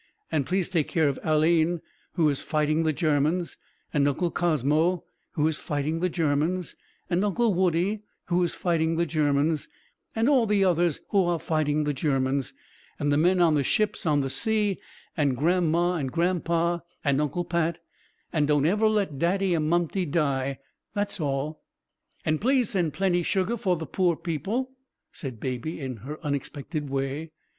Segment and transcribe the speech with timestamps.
[0.31, 1.79] And please take care of Alleyne,
[2.13, 3.55] who is fighting the Germans,
[3.93, 6.75] and Uncle Cosmo, who is fighting the Germans,
[7.07, 9.67] and Uncle Woodie, who is fighting the Germans,
[10.15, 12.51] and all the others who are fighting the Germans,
[12.97, 14.79] and the men on the ships on the sea,
[15.15, 17.79] and Grandma and Grandpa, and Uncle Pat,
[18.33, 20.57] and don't ever let Daddy and Mumty die.
[20.95, 21.61] That's all."
[22.25, 24.71] "And please send plenty sugar for the poor people,"
[25.11, 27.29] said Baby, in her unexpected way.